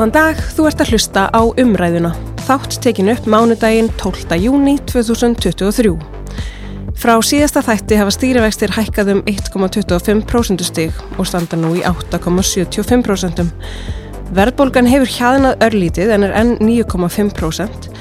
[0.00, 2.10] Góðan dag, þú ert að hlusta á umræðuna.
[2.46, 4.38] Þátt tekin upp mánudaginn 12.
[4.40, 5.90] júni 2023.
[6.96, 13.44] Frá síðasta þætti hafa stýrivextir hækkað um 1,25% stig og standa nú í 8,75%.
[14.40, 17.92] Verðbólgan hefur hjaðnað örlítið en er enn 9,5%.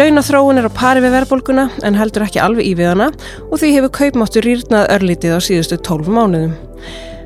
[0.00, 3.12] Launathróun er á pari við verðbólguna en heldur ekki alveg í við hana
[3.50, 6.56] og því hefur kaupmáttur rýrnað örlítið á síðustu 12 mánuðum.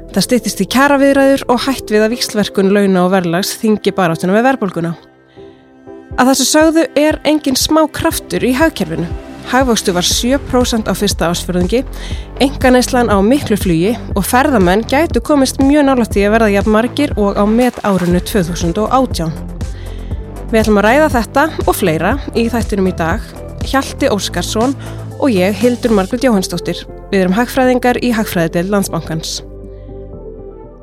[0.09, 4.47] Það stýttist í kjaraviðræður og hætt við að vikslverkun launa og verðlags þingi baráttuna með
[4.49, 4.93] verðbólguna.
[6.19, 9.07] Að þessu sögðu er engin smá kraftur í hagkerfinu.
[9.49, 11.81] Hagvöxtu var 7% á fyrsta ásfjörðungi,
[12.45, 17.15] enganeislan á miklu flugi og ferðamenn gætu komist mjög nálægt í að verða jafn margir
[17.17, 19.33] og á met árunnu 2018.
[20.53, 23.25] Við ætlum að ræða þetta og fleira í þættinum í dag,
[23.69, 24.77] Hjalti Óskarsson
[25.19, 26.85] og ég, Hildur Margrit Jóhannsdóttir.
[27.09, 29.39] Við erum hagfræðingar í Hagfræðidel Landsbankans.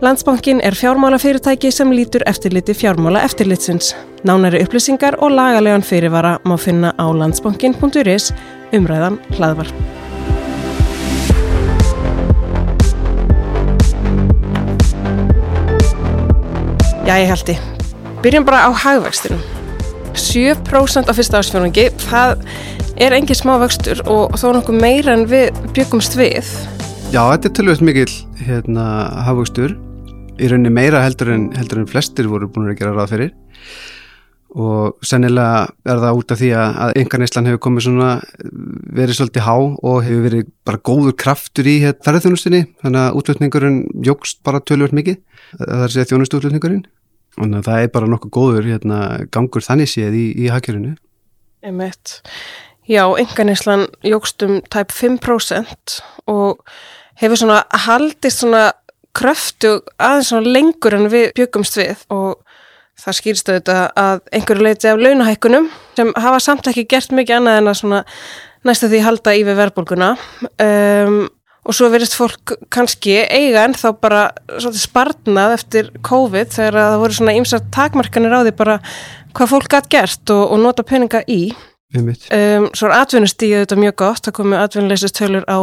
[0.02, 3.96] Landsbankin er fjármálafyrirtæki sem lítur eftirliti fjármála eftirlitsins.
[4.28, 8.34] Nánari upplýsingar og lagalegan fyrirvara má finna á landsbankin.is
[8.76, 9.72] umræðan hlaðvar.
[17.08, 17.56] Já, ég haldi.
[18.22, 19.40] Byrjum bara á hagvextinum.
[20.14, 22.44] 7% á fyrsta ásfjörnungi, það
[23.00, 26.52] er engin smá vöxtur og þó nokkuð meira en við byggumst við.
[27.16, 28.12] Já, þetta er tölvöld mikil
[28.44, 28.86] hérna,
[29.24, 29.84] hafvöxtur
[30.39, 33.36] í rauninni meira heldur en, heldur en flestir voru búin að gera ráð fyrir.
[34.55, 38.11] Og sennilega er það út af því að, engarneislan hefur komið svona
[38.95, 43.81] verið svolítið há og hefur verið bara góður kraftur í hérna, ferðarþjónustinni þannig að útlutningurinn
[44.08, 45.19] jógst bara tölvöld mikið
[45.66, 46.86] að segja þjónustu útlutningurinn
[47.36, 49.00] þannig að það er bara nokkuð góður hérna,
[49.33, 50.95] gangur þannig séð í, í hakjörinu
[51.66, 52.22] Emmett
[52.86, 56.61] Já, engarneislan jógst um tæp 5% og
[57.19, 58.69] hefur svona haldist svona
[59.16, 62.42] kröftu aðeins svona lengur en við byggumst við og
[63.00, 67.62] það skýrstu þetta að einhverju leiti af launahækkunum sem hafa samt ekki gert mikið annað
[67.62, 68.04] en að svona
[68.66, 70.14] næsta því halda í við verðbólguna.
[70.64, 71.25] Um,
[71.66, 74.24] og svo verist fólk kannski eiga en þá bara
[74.54, 78.75] spartnað eftir COVID þegar það voru svona ymsar takmarkanir á því bara
[79.36, 81.50] hvað fólk gætt gert og, og nota peninga í.
[81.96, 85.58] Um, svo er atvinnustíðið þetta mjög gott, það komi atvinnuleysistölur á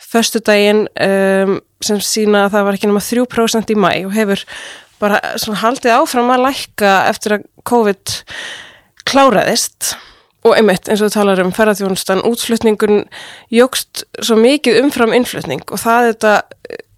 [0.00, 4.42] förstu daginn um, sem sína að það var ekki náma 3% í mæ og hefur
[5.00, 5.20] bara
[5.60, 8.16] haldið áfram að lækka eftir að COVID
[9.06, 9.94] kláraðist
[10.46, 13.04] og einmitt eins og þú talar um ferðarþjónustan, útflutningun
[13.52, 16.34] jógst svo mikið umfram innflutning og það þetta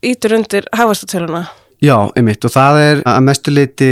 [0.04, 1.47] ítur undir hafastatöluna.
[1.78, 3.88] Já, einmitt og það er að mestuleiti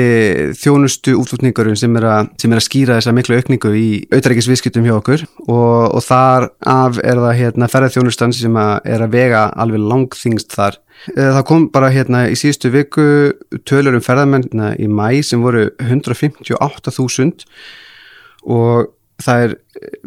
[0.58, 5.22] þjónustu útflutningarinn sem, sem er að skýra þessa miklu aukningu í auðrækisviðskiptum hjá okkur.
[5.46, 10.56] Og, og þar af er það hérna, ferðarþjónustan sem að er að vega alveg langþingst
[10.58, 10.80] þar.
[11.14, 13.06] Eh, það kom bara hérna í síðustu viku
[13.70, 17.46] tölur um ferðarmennina í mæ sem voru 158.000
[18.50, 18.90] og
[19.22, 19.54] það er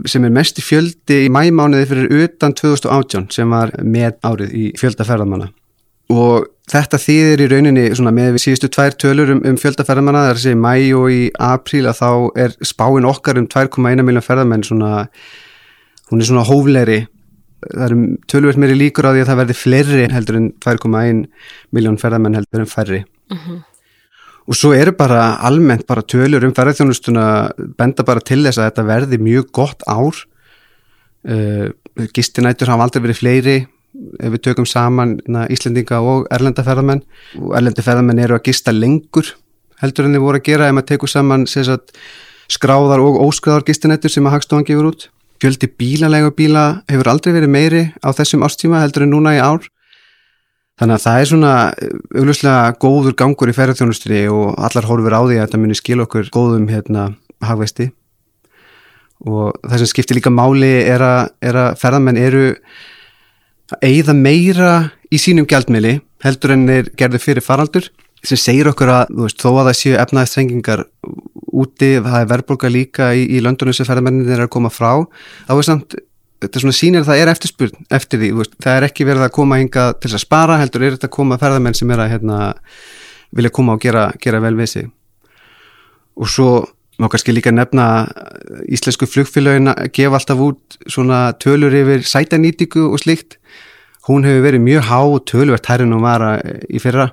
[0.09, 4.65] sem er mest í fjöldi í mæmániði fyrir utan 2018 sem var með árið í
[4.77, 5.49] fjöldaferðarmanna
[6.09, 10.57] og þetta þýðir í rauninni með við síðustu tvær tölur um, um er að segja
[10.57, 12.09] í mæ og í apríl að þá
[12.45, 15.07] er spáin okkar um 2,1 miljón ferðarmenn svona,
[16.09, 16.99] hún er svona hófleri
[17.65, 21.23] það eru tölvöld meiri líkur á því að það verði fleiri heldur en 2,1
[21.75, 23.39] miljón ferðarmenn heldur en færri mhm.
[23.39, 23.63] -huh.
[24.47, 27.25] og svo eru bara almennt bara tölur um ferðarþjónustuna
[27.77, 30.15] benda bara til þess að þetta verði mjög gott ár
[31.29, 31.67] uh,
[32.13, 33.57] gistinætur hafa aldrei verið fleiri
[34.19, 37.03] ef við tökum saman na, Íslendinga og erlendaferðamenn
[37.41, 39.33] og erlendaferðamenn eru að gista lengur
[39.83, 41.95] heldur en þið voru að gera ef maður tekur saman sagt,
[42.51, 45.09] skráðar og óskráðar gistinettur sem að Hagstofan gefur út.
[45.39, 49.63] Fjöldi bílalega bíla hefur aldrei verið meiri á þessum ástíma heldur en núna í ár.
[50.79, 51.53] Þannig að það er svona
[52.15, 56.29] auglustlega góður gangur í ferðarþjónustunni og allar horfur á því að þetta munir skil okkur
[56.35, 57.09] góðum hérna
[57.43, 57.89] hagvesti
[59.27, 62.43] og það sem skiptir líka máli er að, er að ferðarmenn eru
[63.85, 64.71] eigða meira
[65.13, 67.89] í sínum gjaldmiðli heldur en er gerði fyrir faraldur
[68.25, 70.83] sem segir okkur að veist, þó að það séu efnaðistrengingar
[71.59, 75.05] úti, það er verðbólka líka í, í löndunum sem ferðarmennin er að koma frá
[75.47, 75.95] þá er samt,
[76.43, 79.27] þetta er svona sínir að það er eftirspurn eftir því, veist, það er ekki verið
[79.27, 82.11] að koma hinga til að spara, heldur er þetta að koma ferðarmenn sem er að
[82.15, 82.39] hérna,
[83.35, 84.91] vilja koma og gera, gera vel við sig.
[86.19, 86.51] Og svo
[86.99, 88.09] má kannski líka nefna
[88.67, 93.39] íslensku flugfélagin að gefa alltaf út svona tölur yfir sætanýtingu og slikt
[94.09, 96.37] hún hefur verið mjög há og tölvert hærinn og vara
[96.67, 97.11] í fyrra.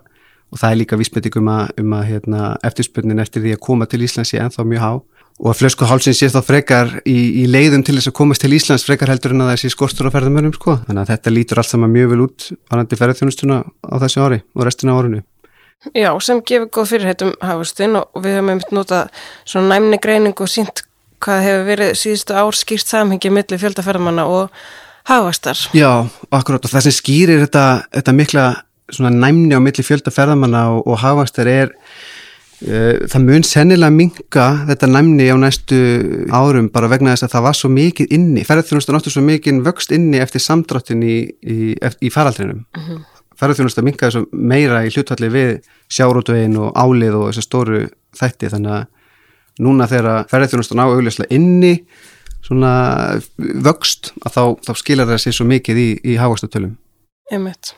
[0.54, 4.04] Og það er líka vísbyttingum að, um að hérna, eftirspurnin eftir því að koma til
[4.06, 4.92] Íslands sé ennþá mjög há.
[5.36, 8.54] Og að flösku hálsins sé þá frekar í, í leiðum til þess að komast til
[8.56, 10.78] Íslands frekar heldur en að það sé skostur á ferðamörnum sko.
[10.86, 14.64] þannig að þetta lítur allt saman mjög vel út varandi ferðarþjónustuna á þessu ári og
[14.64, 15.20] restina á árinu
[15.94, 19.12] Já, sem gefur góð fyrirheitum hafustinn og við höfum einmitt notað
[19.46, 20.82] svona næmni greining og sínt
[21.22, 24.50] hvað hefur verið síðustu ár skýrt samhengi millir fjöldaferðamanna og
[25.06, 25.58] hafastar.
[25.76, 27.64] Já, akkurát og það sem skýrir þetta,
[27.94, 28.46] þetta mikla
[28.92, 34.90] svona næmni á millir fjöldaferðamanna og, og hafastar er uh, það mun sennilega minga þetta
[34.90, 35.80] næmni á næstu
[36.34, 39.94] árum bara vegna þess að það var svo mikið inni, ferðarþjónustan áttu svo mikið vöxt
[39.94, 42.66] inni eftir samdráttin í, í, í faraldrinum.
[42.76, 43.04] Mm -hmm
[43.40, 45.54] ferðarþjónusta minkaði svo meira í hlutvalli við
[45.92, 47.80] sjárótvegin og álið og þessu stóru
[48.16, 51.72] þætti þannig að núna þegar ferðarþjónusta ná auðvitað inni
[52.46, 52.72] svona
[53.36, 56.76] vöxt að þá, þá skilar það sér svo mikið í, í hafastöldtölum.
[57.34, 57.74] Emmett.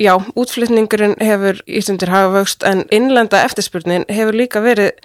[0.00, 4.96] Já, útflytningurinn hefur ístundir hafa vöxt en innlenda eftirspurnin hefur líka verið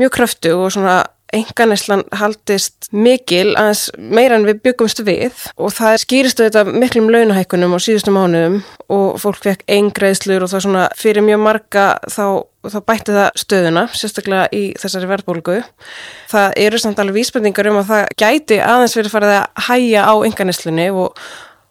[0.00, 1.02] mjög kröftu og svona
[1.36, 7.74] enganislan haldist mikil aðeins meira en við byggumst við og það skýristu þetta miklum launahækkunum
[7.76, 8.60] á síðustu mánuðum
[8.94, 12.24] og fólk fekk eingreðslur og það svona fyrir mjög marga þá,
[12.64, 15.58] þá bætti það stöðuna, sérstaklega í þessari verðbólgu.
[16.32, 20.14] Það eru samt alveg vísbendingar um að það gæti aðeins verið farið að hæja á
[20.30, 21.28] enganislunni og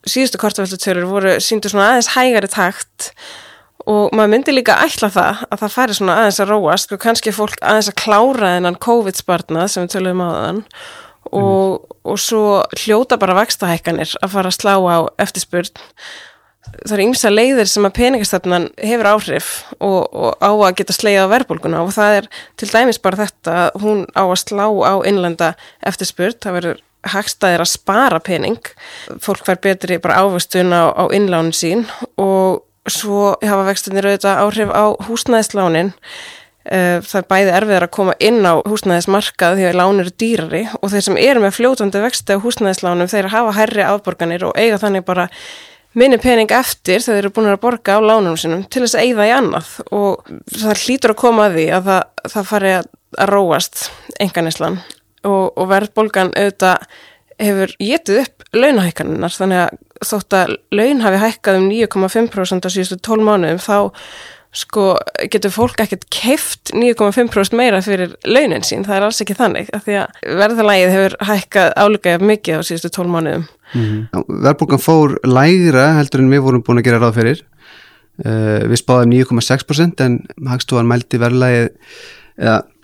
[0.07, 3.11] síðustu kortavæltutöru voru síndu svona aðeins hægari takt
[3.87, 7.33] og maður myndi líka ætla það að það færi svona aðeins að róast og kannski
[7.35, 10.63] fólk aðeins að klára þennan COVID-spartnað sem við töluðum á þann
[11.31, 15.71] og, og svo hljóta bara vakstahækkanir að fara að slá á eftirspurn.
[16.77, 21.23] Það er ymsa leiðir sem að peningastefnan hefur áhrif og, og á að geta sleið
[21.23, 22.27] á verbulguna og það er
[22.59, 25.53] til dæmis bara þetta að hún á að slá á innlenda
[25.87, 28.71] eftirspurn, það verður hagstaðir að spara pening.
[29.23, 31.85] Fólk fær betri bara ávistun á, á innlánin sín.
[32.19, 35.93] Og svo hafa vextinir auðvitað áhrif á húsnæðislánin.
[36.67, 40.63] Eh, það er bæði erfiðar að koma inn á húsnæðismarkað því að lánir eru dýrari
[40.81, 44.79] og þeir sem eru með fljótandi vexti á húsnæðislánum þeir hafa herri afborganir og eiga
[44.81, 45.29] þannig bara
[45.97, 49.05] minni pening eftir þegar þeir eru búin að borga á lánunum sinum til þess að
[49.05, 49.71] eigða í annað.
[49.95, 52.03] Og það hlýtur að koma að því að það,
[52.35, 52.91] það fari að
[53.31, 53.85] róast
[54.19, 54.81] enganislan
[55.23, 56.89] og, og verðbolgan auðvitað
[57.41, 62.97] hefur getið upp launahækkaninnar þannig að þótt að laun hafi hækkað um 9,5% á síðustu
[63.01, 63.77] 12 mánuðum þá
[64.57, 64.85] sko
[65.31, 69.85] getur fólk ekkert keft 9,5% meira fyrir launin sín, það er alls ekki þannig af
[69.85, 73.45] því að verðalægið hefur hækkað álugaðið mikið á síðustu 12 mánuðum.
[73.73, 74.25] Mm -hmm.
[74.47, 77.43] Verðbólgan fór lægra heldur en við vorum búin að gera ráð fyrir.
[78.17, 81.69] Uh, við spáðum 9,6% en hagstofan mælti verðalægið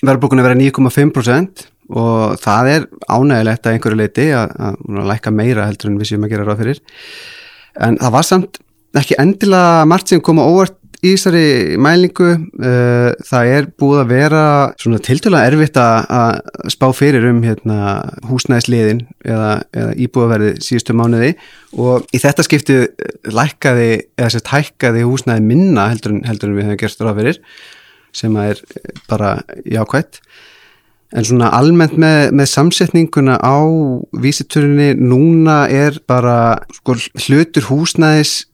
[0.03, 5.33] verðbólgan að vera 9,5% og það er ánægilegt að einhverju leiti að, að, að læka
[5.33, 6.85] meira heldur en við séum að gera ráð fyrir.
[7.87, 8.63] En það var samt
[8.97, 12.29] ekki endilega margt sem koma óvart í þessari mælingu.
[12.57, 14.43] Uh, það er búið að vera
[14.81, 16.39] svona tiltöla erfitt að
[16.73, 17.79] spá fyrir um hérna,
[18.29, 21.33] húsnæðisliðin eða, eða íbúðaverði síðustu mánuði.
[21.75, 22.79] Og í þetta skipti
[23.29, 27.41] lækkaði eða sérst hækkaði húsnæði minna heldur en, heldur en við hefum gerst ráð fyrir
[28.13, 28.59] sem er
[29.09, 30.21] bara jákvætt
[31.13, 33.61] En svona almennt með, með samsetninguna á
[34.17, 36.95] vísiturni núna er bara sko,
[37.27, 38.47] hlutur húsnæðis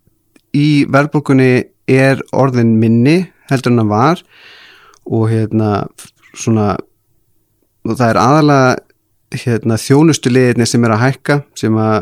[0.55, 4.23] í verðbókunni er orðin minni heldur en það var
[5.09, 5.71] og hérna
[6.37, 6.73] svona
[7.87, 11.99] það er aðalega hérna, þjónustuleginni sem er að hækka sem að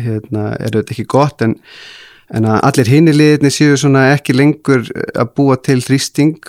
[0.00, 1.56] hérna, er auðvitað ekki gott en,
[2.34, 6.40] en að allir hinnileginni séu svona ekki lengur að búa til þrýsting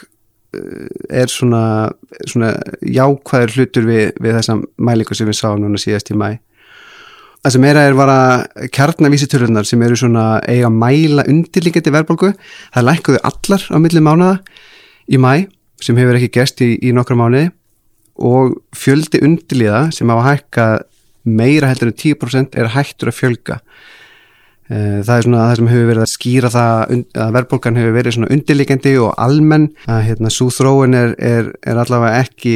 [1.09, 1.91] er svona,
[2.25, 6.37] svona jákvæður hlutur við, við þessa mælingu sem við sáum núna síðast í mæ
[7.45, 8.21] það sem að er vara
[8.73, 12.31] kjarnavísitölunar sem eru svona eiga mæla undirlíkjandi verðbólgu.
[12.73, 14.39] Það lækkuðu allar á milli mánuða
[15.05, 15.45] í mæ
[15.77, 17.51] sem hefur ekki gæst í, í nokkra mánuði.
[18.25, 20.73] Og fjöldi undirlíða sem hafa hækkað
[21.37, 23.59] meira heldur en 10% er hættur að fjölga.
[23.59, 23.85] Eh,
[24.69, 28.31] það er svona það sem hefur verið að skýra það að verðbólgan hefur verið svona
[28.33, 32.55] undirlikandi og almenn að hérna svo þróin er, er, er allavega ekki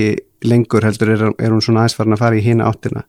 [0.49, 3.03] lengur heldur er, er hún svona aðeins farin að fara í hína áttina.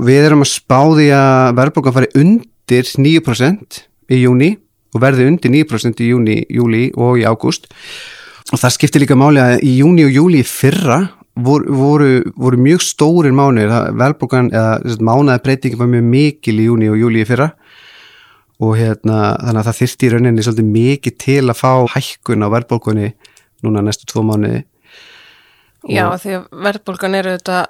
[0.00, 4.50] Við erum að spáði að verðbólgan fari undir 9% í júni
[4.94, 7.70] og verði undir 9% í júni, júli og í ágúst.
[8.50, 11.04] Og það skiptir líka máli að í júni og júli fyrra
[11.38, 16.90] voru, voru, voru mjög stórir mánuðir, verðbólgan eða mánuða breytingi var mjög mikil í júni
[16.90, 17.52] og júli fyrra
[18.60, 22.48] og hérna þannig að það þyrti í rauninni svolítið mikið til að fá hækkun á
[22.54, 23.12] verðbólkunni
[23.64, 24.64] núna næstu tvo mánuði
[25.88, 27.60] Já því að verðbólgun eru þetta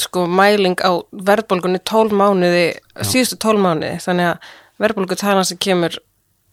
[0.00, 3.04] sko mæling á verðbólgunni tól mánuði, Já.
[3.08, 4.50] síðustu tól mánuði þannig að
[4.80, 5.96] verðbólgutalan sem kemur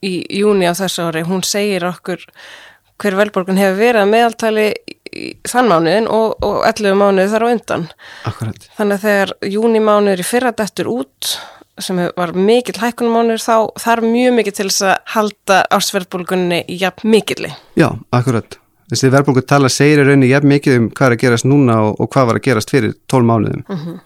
[0.06, 2.24] í júni á þessu ári, hún segir okkur
[3.02, 4.68] hver velborgun hefur verið að meðaltali
[5.08, 7.86] í þann mánuðin og, og 11 mánuði þar á undan.
[8.30, 8.68] Akkurat.
[8.78, 11.32] Þannig að þegar júnimánuður í fyrra dettur út
[11.84, 17.52] sem var mikill hækkunummánuður þá þarf mjög mikið til þess að halda ársverðbólgunni jafn mikilli.
[17.80, 18.60] Já, akkurat.
[18.88, 21.98] Þessi verðbólgu tala segir í rauninni jafn mikið um hvað er að gerast núna og,
[22.00, 23.68] og hvað var að gerast fyrir 12 mánuðum.
[23.68, 24.00] Mm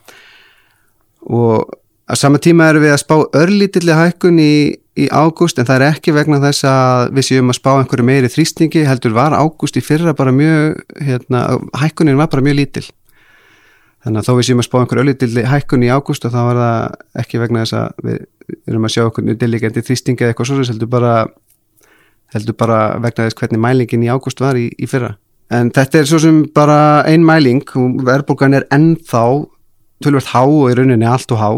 [1.22, 1.68] Og
[2.10, 4.54] að sama tíma erum við að spá örlítilli hækkun í,
[4.98, 8.32] í ágúst en það er ekki vegna þess að við séum að spá einhverju meiri
[8.34, 11.44] þrýstingi heldur var ágúst í fyrra bara mjög, hérna,
[11.78, 12.84] hækkunin var bara mjög lítil.
[14.02, 16.60] Þannig að þó við séum að spá einhverju örlítilli hækkun í ágúst og þá var
[16.62, 18.22] það ekki vegna þess að við
[18.72, 21.16] erum að sjá einhverju delikandi þrýstingi eða eitthvað svo heldur bara,
[22.34, 25.14] heldur bara vegna þess hvernig mælingin í ágúst var í, í fyrra.
[25.54, 27.62] En þetta er svo sem bara ein mæling,
[28.08, 29.26] verðbólgan er ennþá
[30.02, 31.52] tölvert há og í rauninni allt og há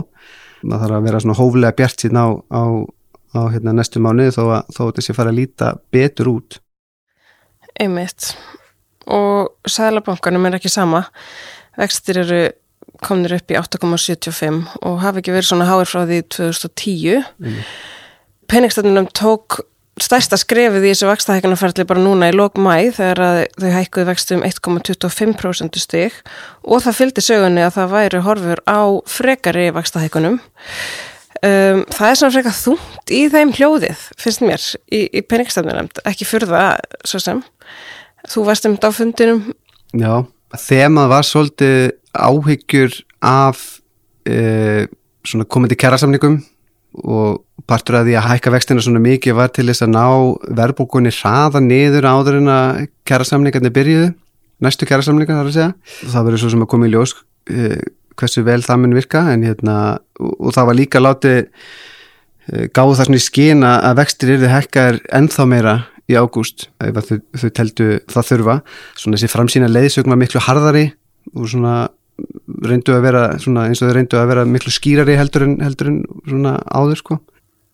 [0.63, 2.63] maður þarf að vera svona hóflega bjart síðan á, á,
[3.35, 6.59] á hérna, næstu mánuði þó að, þó þessi fara að líta betur út
[7.79, 8.35] Einmitt.
[9.09, 11.03] Og sælabankanum er ekki sama.
[11.79, 12.43] Vextir eru
[13.03, 17.23] komnir upp í 8,75 og hafa ekki verið svona háir frá því 2010.
[17.41, 17.61] mm.
[18.51, 19.63] Penningstöndunum tók
[20.01, 24.45] stærsta skrefið í þessu vextahækkunarferðli bara núna í lók mæ þegar þau hækkuðu vextu um
[24.47, 26.15] 1,25% stig
[26.63, 30.39] og það fylgdi sögunni að það væri horfur á frekari vextahækkunum.
[31.43, 36.27] Um, það er svona frekar þungt í þeim hljóðið, finnst mér, í, í penningstöndunum, ekki
[36.27, 36.63] fyrða
[37.03, 37.43] svo sem.
[38.31, 39.41] Þú varst um þetta á fundinum.
[39.91, 40.13] Já,
[40.59, 41.77] þemað var svolítið
[42.13, 43.61] áhyggjur af
[44.29, 44.87] e,
[45.25, 46.41] svona komandi kærasamningum
[47.03, 50.05] og partur af því að hækka vextina svona mikið var til þess að ná
[50.59, 54.11] verðbókunni hraða niður áður en að kærasamningarnir byrjuðu,
[54.63, 55.71] næstu kærasamningar þar að segja.
[56.03, 57.15] Það verður svo sem að koma í ljós
[57.49, 57.71] e,
[58.19, 59.77] hversu vel það mun virka en hérna,
[60.19, 64.53] og, og það var líka látið e, gáðu það svona í skina að vextir yrði
[64.53, 65.75] hækkar ennþá meira
[66.11, 68.55] í ágúst ef þau, þau teldu það þurfa.
[68.99, 70.85] Svona þessi framsýna leiðsögn var miklu harðari
[71.33, 71.75] og svona
[72.63, 75.89] reyndu að vera svona eins og þau reyndu að vera miklu skýrari heldur en, heldur
[75.91, 77.19] en svona áður sko.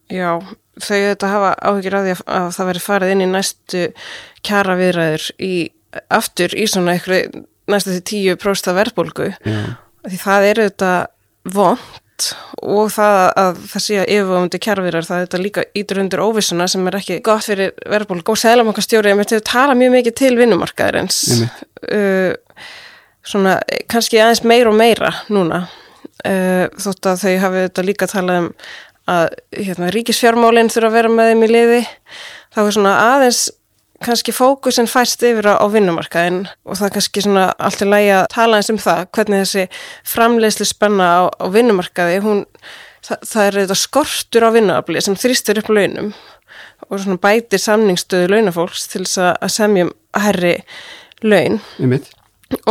[0.10, 0.40] Já,
[0.80, 3.86] þau þetta hafa áhyggjur af því að, að það veri farið inn í næstu
[4.48, 5.54] kjara viðræður í
[6.14, 9.32] aftur í svona eitthvað næstu því 10% af verðbólgu
[10.10, 10.92] því það er þetta
[12.20, 12.28] vond
[12.62, 16.68] og það að það sé að yfirvöndi kjaravirar það er þetta líka ítur undir óvissuna
[16.68, 18.34] sem er ekki gott fyrir verðbólgu.
[18.34, 21.22] Og seglamakastjóri að mér tala mjög mikið til vinnumarkaðarins.
[21.90, 22.34] Uh,
[23.24, 23.60] svona
[23.90, 25.66] kannski aðeins meira og meira núna
[26.26, 28.52] uh, þótt að þau hafi þetta líka talað um
[29.10, 31.80] að hérna, ríkisfjármálinn þurfa að vera með þeim í liði.
[32.54, 33.40] Þá er svona aðeins
[34.06, 38.12] kannski fókusin fæst yfir á, á vinnumarkaðin og það er kannski svona allt í lægi
[38.16, 39.66] að tala eins um það, hvernig þessi
[40.14, 42.44] framleiðslu spenna á, á vinnumarkaði hún,
[43.06, 46.14] það, það er þetta skortur á vinnuafli sem þrýstur upp launum
[46.88, 50.56] og svona bætir samningsstöðu launafólks til þess að, semjum herri
[51.22, 51.60] laun.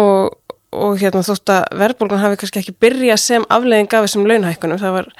[0.01, 0.33] Og,
[0.75, 4.97] og hérna þótt að verðbólgan hafi kannski ekki byrjað sem afleðing af þessum launhækkunum, það
[4.97, 5.13] var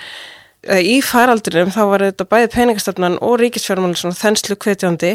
[0.67, 5.15] í faraldrinum þá var þetta bæði peningastefnan og ríkisfjármálinn svona þenslu kvetjandi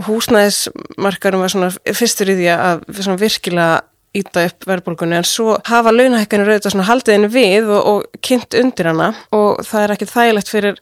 [0.00, 2.84] húsnæðismarkarum var svona fyrstur í því að
[3.20, 3.80] virkilega
[4.16, 5.16] íta upp verðbólgunni.
[5.20, 9.10] En svo hafa launahækkanir auðvitað svona haldiðin við og, og kynnt undir hana.
[9.34, 10.80] Og það er ekki þægilegt fyrir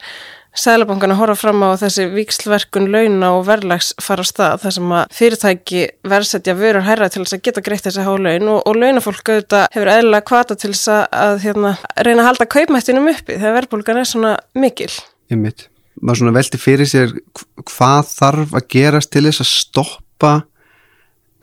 [0.60, 4.94] Sælabankan að horfa fram á þessi vikslverkun launa og verðlags fara á stað þar sem
[4.98, 8.50] að fyrirtæki verðsetja vörur herra til þess að geta greitt þessi há laun.
[8.56, 12.50] Og, og launafólk auðvitað hefur eðlilega kvata til þess að, að hérna, reyna að halda
[12.56, 14.90] kaupmættinum uppi þegar verðbólgan er svona mikil.
[15.30, 20.32] einmitt maður svona velti fyrir sér hv- hvað þarf að gerast til þess að stoppa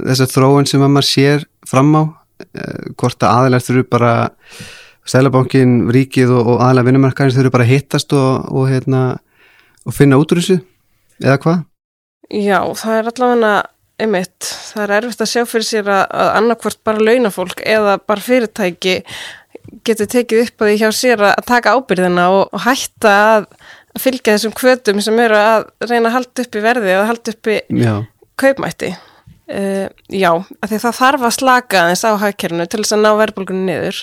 [0.01, 4.11] þessa þróun sem að maður sér fram á eh, hvort að aðilar þurfu bara
[5.07, 9.01] Sælabankin, ríkið og, og aðilar vinnumarkaðins þurfu bara að hittast og, og, hérna,
[9.87, 10.57] og finna út úr þessu
[11.23, 11.61] eða hvað?
[12.35, 13.51] Já, það er allavega
[14.03, 18.25] einmitt, það er erfitt að sjá fyrir sér að, að annarkvort bara launafólk eða bara
[18.25, 18.97] fyrirtæki
[19.87, 23.47] getur tekið upp að því hjá sér að taka ábyrðina og hætta að
[24.03, 27.51] fylgja þessum kvötum sem eru að reyna að halda upp í verði eða halda upp
[27.51, 27.93] í Já,
[28.41, 28.95] kaupmætti.
[29.47, 33.11] Uh, já, af því það þarf að slaka aðeins á hagkerfinu til þess að ná
[33.21, 34.01] verðbólgunni niður.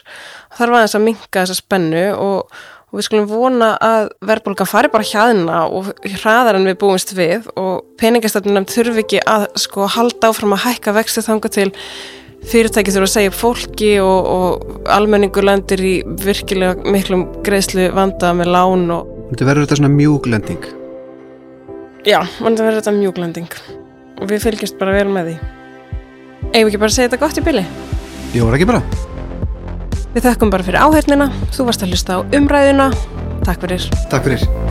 [0.57, 2.55] Þarf aðeins að minka þessa spennu og,
[2.89, 7.51] og við skulum vona að verðbólgan fari bara hjaðina og hraðar en við búumst við
[7.61, 11.69] og peningastefnunum þurfi ekki að sko halda áfram að hækka vextu þanga til
[12.49, 18.33] fyrirtæki þurfa að segja upp fólki og, og almenningur lendir í virkilega miklum greiðslu vanda
[18.37, 20.71] með lán og þetta verður þetta svona mjúglending
[22.05, 23.59] já, vanda verður þetta mjúglending
[24.21, 25.37] og við fylgjast bara vel með því.
[26.55, 27.65] Við ekki bara segja þetta gott í bili?
[28.35, 28.83] Jó, ekki bara?
[30.15, 32.93] Við þakkum bara fyrir áhernina, þú varst að hlusta á umræðuna,
[33.47, 33.91] takk fyrir.
[34.13, 34.64] Takk fyrir